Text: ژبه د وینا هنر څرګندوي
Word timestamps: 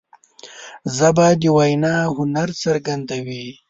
ژبه 0.95 1.27
د 1.41 1.43
وینا 1.57 1.97
هنر 2.15 2.49
څرګندوي 2.63 3.45